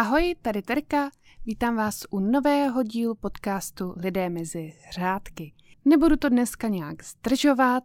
[0.00, 1.10] Ahoj, tady Terka,
[1.46, 5.52] vítám vás u nového dílu podcastu Lidé mezi řádky.
[5.84, 7.84] Nebudu to dneska nějak zdržovat,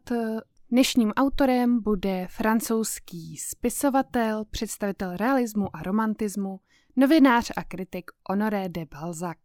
[0.72, 6.60] dnešním autorem bude francouzský spisovatel, představitel realismu a romantismu,
[6.96, 9.38] novinář a kritik Honoré de Balzac.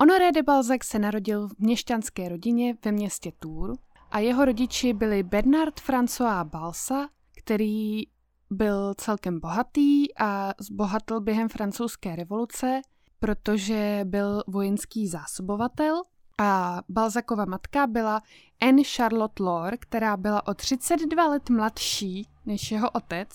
[0.00, 3.78] Honoré de Balzac se narodil v měšťanské rodině ve městě Tours
[4.10, 7.08] a jeho rodiči byli Bernard François Balsa,
[7.38, 8.02] který
[8.50, 12.80] byl celkem bohatý a zbohatl během francouzské revoluce,
[13.20, 16.02] protože byl vojenský zásobovatel
[16.38, 18.22] a Balzakova matka byla
[18.60, 23.28] Anne Charlotte Lore, která byla o 32 let mladší než jeho otec,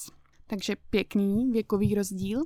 [0.48, 2.44] takže pěkný věkový rozdíl.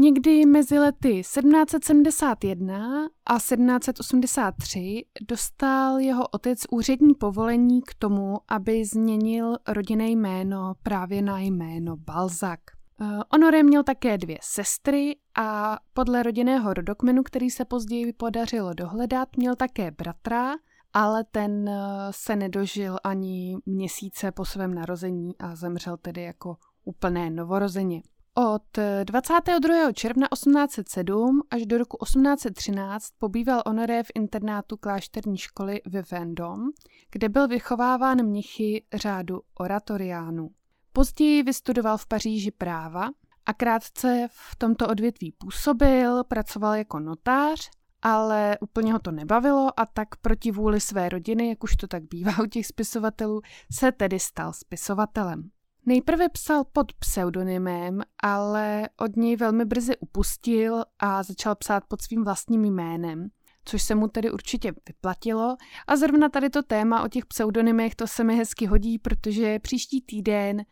[0.00, 9.56] Někdy mezi lety 1771 a 1783 dostal jeho otec úřední povolení k tomu, aby změnil
[9.68, 12.60] rodinné jméno právě na jméno Balzac.
[13.00, 19.28] Eh, Honoré měl také dvě sestry a podle rodinného rodokmenu, který se později podařilo dohledat,
[19.36, 20.54] měl také bratra,
[20.92, 21.78] ale ten eh,
[22.10, 28.02] se nedožil ani měsíce po svém narození a zemřel tedy jako úplné novorozeně.
[28.40, 29.92] Od 22.
[29.92, 36.70] června 1807 až do roku 1813 pobýval Honoré v internátu klášterní školy ve Vendôme,
[37.10, 40.50] kde byl vychováván mnichy řádu oratoriánů.
[40.92, 43.08] Později vystudoval v Paříži práva
[43.46, 47.70] a krátce v tomto odvětví působil, pracoval jako notář,
[48.02, 52.02] ale úplně ho to nebavilo a tak proti vůli své rodiny, jak už to tak
[52.02, 53.40] bývá u těch spisovatelů,
[53.72, 55.50] se tedy stal spisovatelem.
[55.88, 62.24] Nejprve psal pod pseudonymem, ale od něj velmi brzy upustil a začal psát pod svým
[62.24, 63.28] vlastním jménem,
[63.64, 65.56] což se mu tedy určitě vyplatilo.
[65.86, 70.00] A zrovna tady to téma o těch pseudonymech, to se mi hezky hodí, protože příští
[70.00, 70.64] týden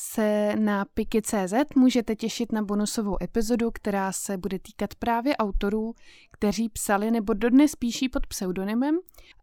[0.00, 5.94] se na Piki.cz můžete těšit na bonusovou epizodu, která se bude týkat právě autorů,
[6.32, 8.98] kteří psali nebo dodnes píší pod pseudonymem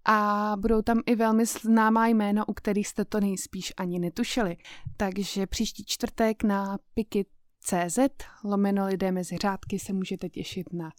[0.06, 4.58] a budou tam i velmi známá jména, u kterých jste to nejspíš ani netušili.
[4.98, 8.00] Takže příští čtvrtek na Piki.cz
[8.44, 10.92] lomeno lidé mezi řádky se můžete těšit na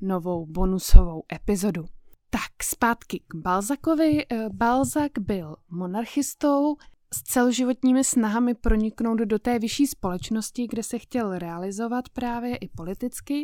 [0.00, 1.84] novou bonusovou epizodu.
[2.30, 4.26] Tak zpátky k Balzakovi.
[4.30, 6.76] Eh, Balzak byl monarchistou,
[7.14, 13.42] s celoživotními snahami proniknout do té vyšší společnosti, kde se chtěl realizovat právě i politicky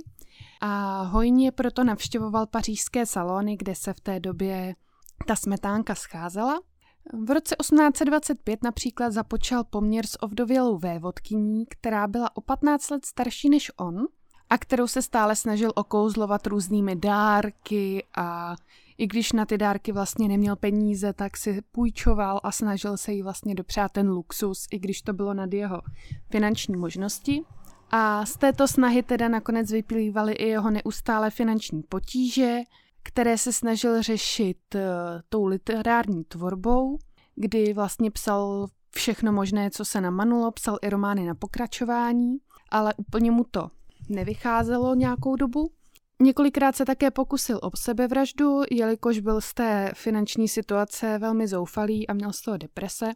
[0.60, 4.74] a hojně proto navštěvoval pařížské salony, kde se v té době
[5.26, 6.60] ta smetánka scházela.
[7.26, 13.48] V roce 1825 například započal poměr s ovdovělou vévodkyní, která byla o 15 let starší
[13.50, 14.06] než on
[14.50, 18.56] a kterou se stále snažil okouzlovat různými dárky a
[18.98, 23.22] i když na ty dárky vlastně neměl peníze, tak si půjčoval a snažil se jí
[23.22, 25.82] vlastně dopřát ten luxus, i když to bylo nad jeho
[26.30, 27.42] finanční možnosti.
[27.90, 32.58] A z této snahy teda nakonec vyplývaly i jeho neustále finanční potíže,
[33.02, 34.80] které se snažil řešit uh,
[35.28, 36.98] tou literární tvorbou,
[37.34, 42.36] kdy vlastně psal všechno možné, co se namanulo, psal i romány na pokračování,
[42.70, 43.70] ale úplně mu to
[44.08, 45.70] nevycházelo nějakou dobu.
[46.22, 52.12] Několikrát se také pokusil o sebevraždu, jelikož byl z té finanční situace velmi zoufalý a
[52.12, 53.10] měl z toho deprese.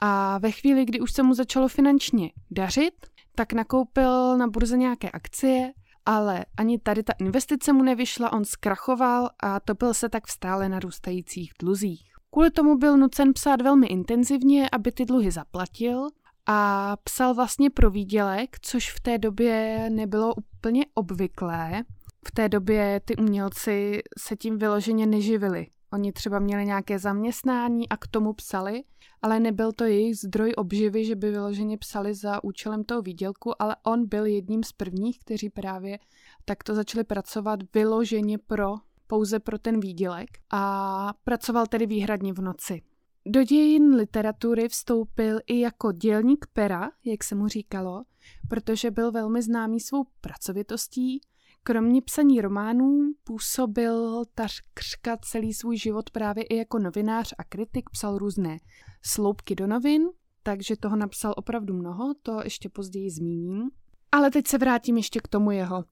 [0.00, 5.10] A ve chvíli, kdy už se mu začalo finančně dařit, tak nakoupil na burze nějaké
[5.10, 5.72] akcie,
[6.06, 10.68] ale ani tady ta investice mu nevyšla, on zkrachoval a topil se tak v stále
[10.68, 12.10] narůstajících dluzích.
[12.30, 16.08] Kvůli tomu byl nucen psát velmi intenzivně, aby ty dluhy zaplatil
[16.46, 21.84] a psal vlastně pro výdělek, což v té době nebylo úplně obvyklé,
[22.28, 25.66] v té době ty umělci se tím vyloženě neživili.
[25.92, 28.84] Oni třeba měli nějaké zaměstnání a k tomu psali,
[29.22, 33.76] ale nebyl to jejich zdroj obživy, že by vyloženě psali za účelem toho výdělku, ale
[33.82, 35.98] on byl jedním z prvních, kteří právě
[36.44, 38.74] takto začali pracovat vyloženě pro,
[39.06, 42.82] pouze pro ten výdělek a pracoval tedy výhradně v noci.
[43.26, 48.02] Do dějin literatury vstoupil i jako dělník pera, jak se mu říkalo,
[48.48, 51.20] protože byl velmi známý svou pracovitostí,
[51.66, 58.18] Kromě psaní románů působil takřka celý svůj život právě i jako novinář a kritik, psal
[58.18, 58.58] různé
[59.02, 60.02] sloupky do novin,
[60.42, 63.70] takže toho napsal opravdu mnoho, to ještě později zmíním.
[64.12, 65.84] Ale teď se vrátím ještě k tomu jeho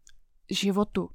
[0.50, 1.08] životu.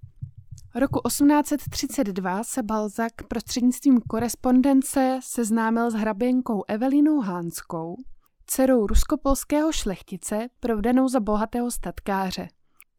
[0.75, 7.95] Roku 1832 se Balzak prostřednictvím korespondence seznámil s hraběnkou Evelinou Hánskou,
[8.45, 12.47] dcerou ruskopolského šlechtice, provdanou za bohatého statkáře.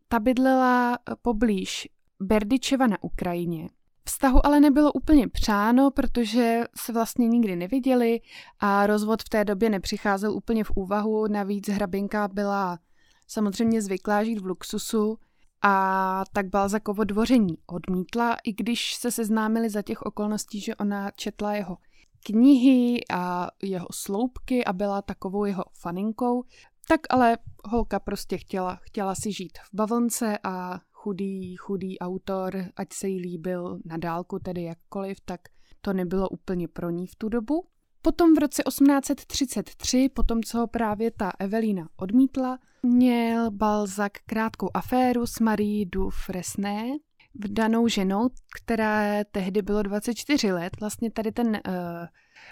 [0.08, 1.88] Ta bydlela eh, poblíž
[2.20, 3.68] Berdičeva na Ukrajině.
[4.04, 8.20] Vztahu ale nebylo úplně přáno, protože se vlastně nikdy neviděli
[8.60, 11.26] a rozvod v té době nepřicházel úplně v úvahu.
[11.26, 12.78] Navíc hrabinka byla
[13.26, 15.18] samozřejmě zvyklá žít v luxusu
[15.62, 21.54] A tak Balzakovo dvoření odmítla, i když se seznámili za těch okolností, že ona četla
[21.54, 21.76] jeho
[22.24, 26.44] knihy a jeho sloupky a byla takovou jeho faninkou,
[26.88, 32.92] tak ale holka prostě chtěla, chtěla si žít v bavlnce a chudý, chudý autor, ať
[32.92, 35.40] se jí líbil na dálku, tedy jakkoliv, tak
[35.80, 37.66] to nebylo úplně pro ní v tu dobu.
[38.02, 45.40] Potom v roce 1833, potom co právě ta Evelina odmítla, měl Balzac krátkou aféru s
[45.40, 46.88] Marie du Fresné,
[47.34, 50.80] vdanou ženou, která tehdy bylo 24 let.
[50.80, 51.62] Vlastně tady ten uh,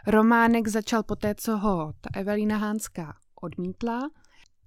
[0.06, 4.08] románek začal poté, co ho ta Evelina Hánská odmítla.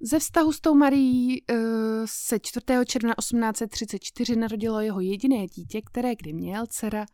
[0.01, 1.57] Ze vztahu s tou Marií uh,
[2.05, 2.65] se 4.
[2.85, 7.05] června 1834 narodilo jeho jediné dítě, které kdy měl, dcera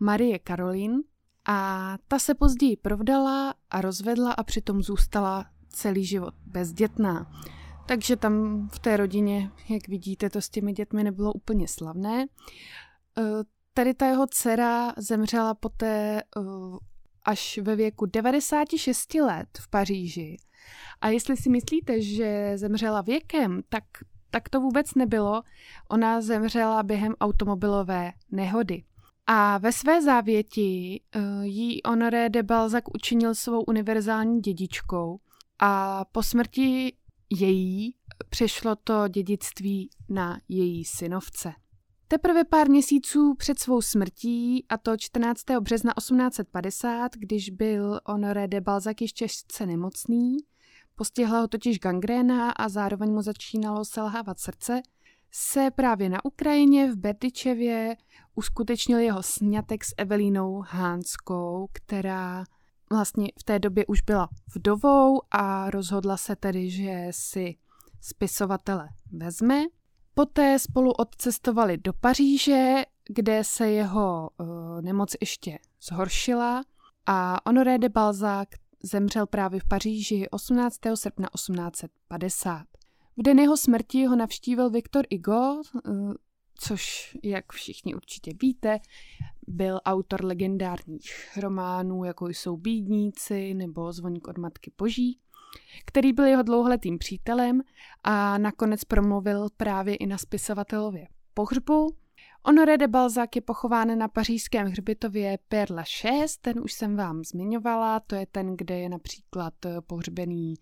[0.00, 1.02] Marie Karolín,
[1.48, 7.32] a ta se později provdala a rozvedla a přitom zůstala celý život bezdětná.
[7.86, 12.26] Takže tam v té rodině, jak vidíte, to s těmi dětmi nebylo úplně slavné.
[13.18, 13.22] Eh,
[13.74, 16.40] tady ta jeho dcera zemřela poté eh,
[17.24, 20.36] až ve věku 96 let v Paříži.
[21.00, 23.84] A jestli si myslíte, že zemřela věkem, tak,
[24.30, 25.42] tak to vůbec nebylo.
[25.90, 28.82] Ona zemřela během automobilové nehody.
[29.26, 35.20] A ve své závěti uh, jí Honoré de Balzac učinil svou univerzální dědičkou
[35.58, 36.96] a po smrti
[37.30, 37.94] její
[38.28, 41.52] přešlo to dědictví na její synovce.
[42.08, 45.42] Teprve pár měsíců před svou smrtí, a to 14.
[45.60, 49.26] března 1850, když byl Honoré de Balzac ještě
[49.66, 50.36] nemocný,
[51.00, 54.82] postihla ho totiž gangréna a zároveň mu začínalo selhávat srdce,
[55.30, 57.96] se právě na Ukrajině v Berdičevě
[58.34, 62.44] uskutečnil jeho sňatek s Evelínou Hánskou, která
[62.90, 67.56] vlastně v té době už byla vdovou a rozhodla se tedy, že si
[68.00, 69.62] spisovatele vezme.
[70.14, 74.46] Poté spolu odcestovali do Paříže, kde se jeho uh,
[74.80, 76.62] nemoc ještě zhoršila
[77.06, 78.48] a Honoré de Balzac
[78.82, 80.78] zemřel právě v Paříži 18.
[80.94, 82.66] srpna 1850.
[83.16, 85.90] V den jeho smrti ho navštívil Viktor Hugo, eh,
[86.54, 88.80] což, jak všichni určitě víte,
[89.48, 95.18] byl autor legendárních románů, jako jsou Bídníci nebo Zvoník od matky Boží,
[95.86, 97.60] který byl jeho dlouholetým přítelem
[98.04, 101.96] a nakonec promluvil právě i na spisovatelově pohřbu.
[102.44, 108.00] Honoré de Balzac je pochován na pařížském hřbitově Père Lachaise, ten už jsem vám zmiňovala,
[108.00, 109.54] to je ten, kde je například
[109.86, 110.54] pohřbený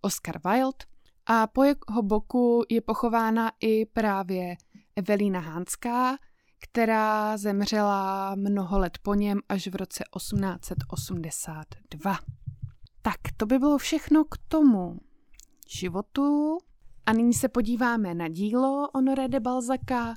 [0.00, 0.84] Oscar Wilde.
[1.26, 4.56] A po jeho boku je pochována i právě
[4.96, 6.16] Evelina Hánská,
[6.58, 12.18] která zemřela mnoho let po něm až v roce 1882.
[13.02, 14.98] Tak, to by bylo všechno k tomu
[15.68, 16.58] životu.
[17.06, 20.14] A nyní se podíváme na dílo Honoré de Balzaca.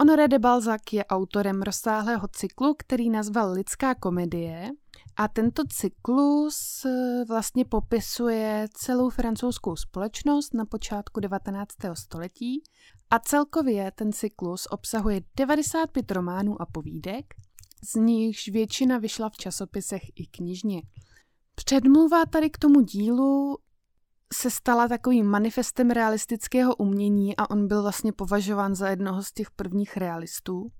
[0.00, 4.70] Honoré de Balzac je autorem rozsáhlého cyklu, který nazval Lidská komedie
[5.16, 11.68] a tento cyklus eh, vlastně popisuje celou francouzskou společnost na počátku 19.
[11.94, 12.62] století
[13.10, 17.34] a celkově ten cyklus obsahuje 95 románů a povídek,
[17.84, 20.82] z nichž většina vyšla v časopisech i knižně.
[21.54, 23.58] Předmluva tady k tomu dílu
[24.34, 29.50] se stala takovým manifestem realistického umění a on byl vlastně považován za jednoho z těch
[29.50, 30.70] prvních realistů.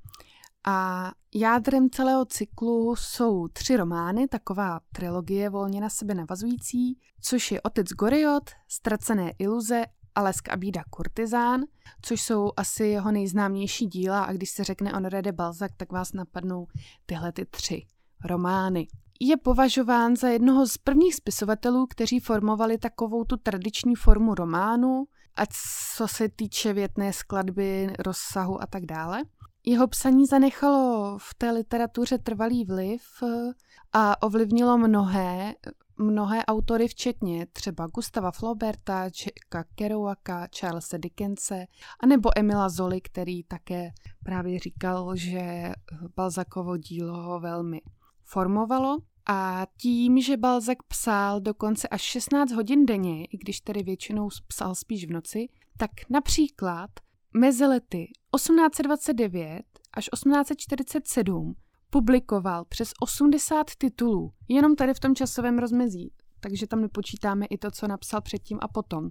[0.67, 7.61] A jádrem celého cyklu jsou tři romány, taková trilogie volně na sebe navazující, což je
[7.61, 9.85] Otec Goriot, Ztracené iluze
[10.15, 11.61] a Lesk a bída kurtizán,
[12.03, 16.13] což jsou asi jeho nejznámější díla a když se řekne Honoré de Balzac, tak vás
[16.13, 16.67] napadnou
[17.07, 17.87] tyhle ty tři
[18.25, 18.87] romány.
[19.23, 25.05] Je považován za jednoho z prvních spisovatelů, kteří formovali takovou tu tradiční formu románu,
[25.37, 25.49] ať
[25.97, 29.23] co se týče větné skladby, rozsahu a tak dále.
[29.67, 33.53] Jeho psaní zanechalo v té literatuře trvalý vliv eh,
[33.93, 35.55] a ovlivnilo mnohé,
[35.99, 41.67] mnohé autory, včetně třeba Gustava Flauberta, Jacka Kerouaka, Charlesa Dickense,
[42.03, 43.91] anebo Emila Zoli, který také
[44.25, 45.73] právě říkal, že
[46.17, 47.81] Balzakovo dílo ho velmi
[48.25, 48.99] formovalo.
[49.33, 54.75] A tím, že Balzak psal dokonce až 16 hodin denně, i když tedy většinou psal
[54.75, 56.91] spíš v noci, tak například
[57.35, 61.55] mezi lety 1829 až 1847
[61.91, 67.71] publikoval přes 80 titulů, jenom tady v tom časovém rozmezí, takže tam nepočítáme i to,
[67.71, 69.11] co napsal předtím a potom.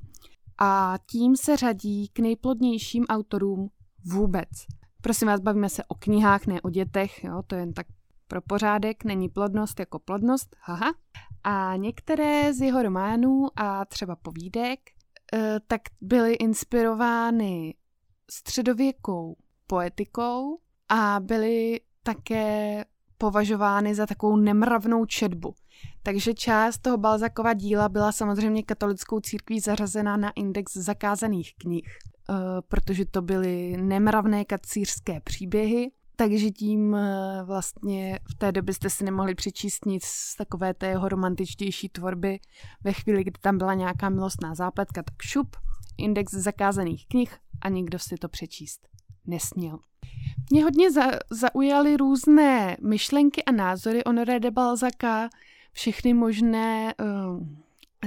[0.57, 3.69] A tím se řadí k nejplodnějším autorům
[4.05, 4.49] vůbec.
[5.01, 7.87] Prosím vás, bavíme se o knihách, ne o dětech, jo, to je jen tak
[8.29, 10.93] pro pořádek, není plodnost jako plodnost, haha.
[11.43, 14.79] A některé z jeho románů a třeba povídek,
[15.33, 17.73] eh, tak byly inspirovány
[18.31, 20.59] středověkou poetikou
[20.89, 22.85] a byly také
[23.17, 25.55] považovány za takovou nemravnou četbu.
[26.03, 31.87] Takže část toho Balzakova díla byla samozřejmě katolickou církví zařazena na index zakázaných knih,
[32.29, 32.33] eh,
[32.67, 39.03] protože to byly nemravné kacířské příběhy, takže tím eh, vlastně v té době jste si
[39.03, 42.39] nemohli přečíst nic z takové té jeho romantičtější tvorby.
[42.83, 45.55] Ve chvíli, kdy tam byla nějaká milostná zápletka, tak šup,
[45.97, 48.87] index zakázaných knih a nikdo si to přečíst
[49.25, 49.79] nesměl.
[50.51, 55.29] Mě hodně za, zaujaly různé myšlenky a názory Honoré de Balzaka,
[55.71, 57.47] všechny možné, uh,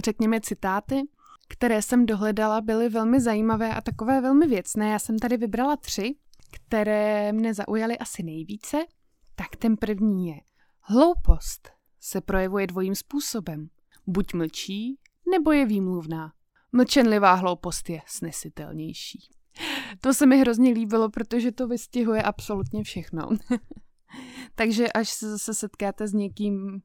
[0.04, 1.02] řekněme, citáty,
[1.48, 4.90] které jsem dohledala, byly velmi zajímavé a takové velmi věcné.
[4.90, 6.14] Já jsem tady vybrala tři,
[6.52, 8.84] které mne zaujaly asi nejvíce.
[9.34, 10.40] Tak ten první je
[10.80, 13.68] Hloupost se projevuje dvojím způsobem.
[14.06, 14.98] Buď mlčí,
[15.30, 16.32] nebo je výmluvná.
[16.72, 19.28] Mlčenlivá hloupost je snesitelnější.
[20.00, 23.28] To se mi hrozně líbilo, protože to vystihuje absolutně všechno.
[24.54, 26.80] Takže až se zase setkáte s někým,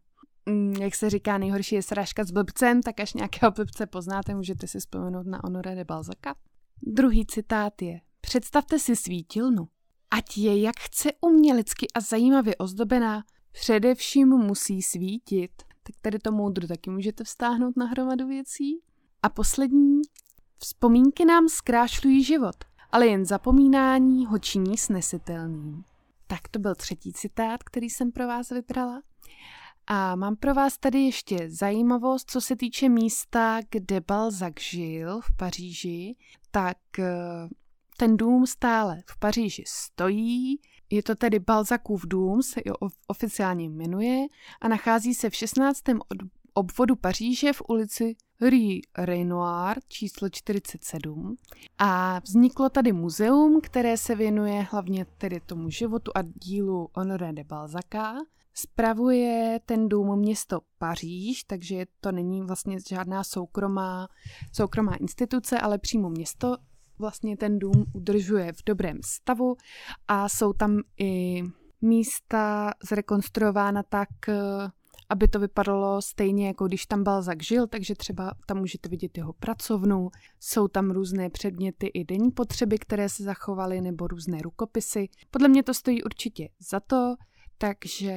[0.46, 4.68] mm, jak se říká, nejhorší je srážka s blbcem, tak až nějakého blbce poznáte, můžete
[4.68, 6.36] si vzpomenout na Honoré de Balzaka.
[6.82, 9.68] Druhý citát je Představte si svítilnu.
[10.12, 15.52] Ať je jak chce umělecky a zajímavě ozdobená, především musí svítit.
[15.84, 18.80] Tak tady to moudro taky můžete vstáhnout na hromadu věcí.
[19.24, 20.02] A poslední,
[20.60, 22.56] Vzpomínky nám zkrášlují život,
[22.92, 25.84] ale jen zapomínání ho činí snesitelným.
[26.28, 29.02] Tak to byl třetí citát, který jsem pro vás vybrala.
[29.88, 35.38] A mám pro vás tady ještě zajímavost, co se týče místa, kde Balzac žil v
[35.38, 36.16] Paříži,
[36.52, 37.50] tak eh,
[37.98, 42.62] ten dům stále v Paříži stojí, je to tedy Balzacův dům, se
[43.08, 44.26] oficiálně jmenuje
[44.62, 45.82] a nachází se v 16
[46.54, 51.38] obvodu Paříže v ulici Rue Renoir číslo 47
[51.78, 57.44] a vzniklo tady muzeum, které se věnuje hlavně tedy tomu životu a dílu Honoré de
[57.44, 58.16] Balzaca.
[58.54, 64.08] Spravuje ten dům město Paříž, takže to není vlastně žádná soukromá,
[64.54, 66.58] soukromá instituce, ale přímo město
[67.00, 69.56] vlastně ten dům udržuje v dobrém stavu
[70.08, 71.44] a jsou tam i
[71.82, 74.10] místa zrekonstruována tak,
[75.10, 79.34] aby to vypadalo stejně, jako když tam Balzak žil, takže třeba tam můžete vidět jeho
[79.34, 85.10] pracovnu, jsou tam různé předměty i denní potřeby, které se zachovaly, nebo různé rukopisy.
[85.32, 87.16] Podle mě to stojí určitě za to,
[87.58, 88.16] takže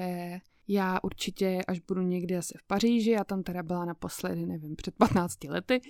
[0.73, 4.95] já určitě, až budu někdy asi v Paříži, já tam teda byla naposledy, nevím, před
[4.95, 5.81] 15 lety,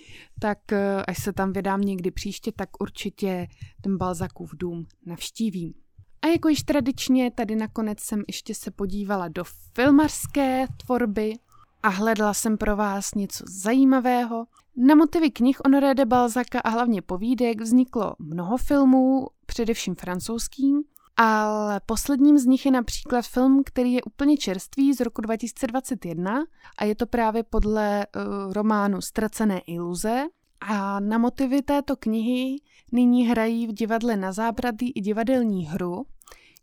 [0.41, 3.47] tak eh, až se tam vydám někdy příště, tak určitě
[3.81, 5.75] ten Balzakův dům navštívím.
[6.23, 9.45] A jako již tradičně, tady nakonec jsem ještě se podívala do
[9.75, 11.35] filmarské tvorby
[11.83, 14.47] a hledala jsem pro vás něco zajímavého.
[14.77, 20.83] Na motivy knih Honoré de Balzaka a hlavně povídek vzniklo mnoho filmů, především francouzským,
[21.23, 26.45] ale posledním z nich je například film, který je úplně čerstvý z roku 2021
[26.79, 30.27] a je to právě podle uh, románu Ztracené iluze.
[30.61, 32.57] A na motivy této knihy
[32.93, 36.07] nyní hrají v divadle na zábradlí i divadelní hru,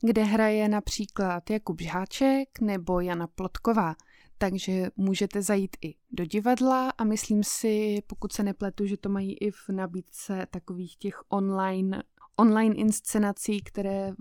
[0.02, 3.96] kde hraje například Jakub Žáček nebo Jana Plotková.
[4.38, 9.34] Takže můžete zajít i do divadla a myslím si, pokud se nepletu, že to mají
[9.38, 12.04] i v nabídce takových těch online,
[12.36, 14.14] online inscenací, které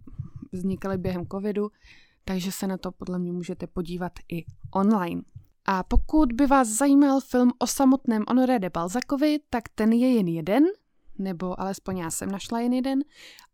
[0.57, 1.71] vznikaly během covidu,
[2.25, 4.45] takže se na to podle mě můžete podívat i
[4.75, 5.23] online.
[5.65, 10.29] A pokud by vás zajímal film o samotném Honoré de Balzacovi, tak ten je jen
[10.29, 10.65] jeden,
[11.19, 13.05] nebo alespoň já jsem našla jen jeden,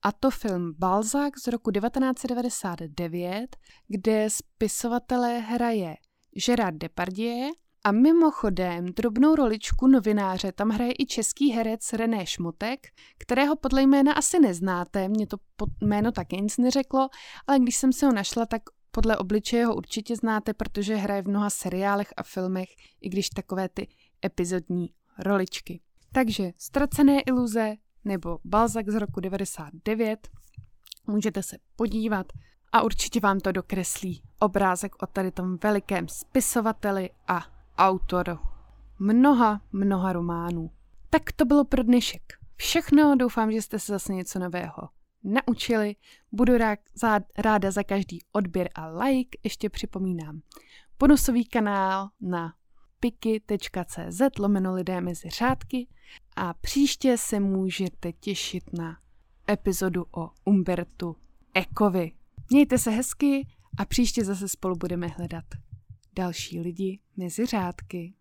[0.03, 3.57] a to film Balzac z roku 1999,
[3.89, 5.97] kde spisovatelé hraje
[6.47, 7.53] Gerard Depardieu
[7.85, 12.87] a mimochodem drobnou roličku novináře tam hraje i český herec René Šmotek,
[13.19, 15.37] kterého podle jména asi neznáte, mě to
[15.81, 17.09] jméno taky nic neřeklo,
[17.47, 21.29] ale když jsem se ho našla, tak podle obličeje ho určitě znáte, protože hraje v
[21.29, 22.69] mnoha seriálech a filmech,
[23.01, 23.89] i když takové ty
[24.25, 25.81] epizodní roličky.
[26.13, 27.75] Takže Ztracené iluze
[28.05, 30.29] nebo Balzak z roku 99
[31.07, 32.27] můžete se podívat
[32.73, 38.39] a určitě vám to dokreslí obrázek o tady tom velikém spisovateli a autoru
[38.99, 40.71] mnoha, mnoha románů.
[41.11, 42.23] Tak to bylo pro dnešek.
[42.57, 44.89] Všechno, doufám, že jste se zase něco nového
[45.25, 45.97] naučili.
[46.33, 46.53] Budu
[47.39, 49.39] ráda za každý odběr a like.
[49.45, 50.41] Ještě připomínám
[50.99, 52.55] bonusový kanál na
[53.01, 55.89] piky.cz lomeno lidé mezi řádky
[56.37, 58.99] a příště se můžete těšit na
[59.51, 61.17] epizodu o Umbertu
[61.55, 62.13] Ekovi.
[62.51, 63.47] Mějte se hezky
[63.79, 65.45] a příště zase spolu budeme hledat
[66.15, 68.15] další lidi mezi řádky.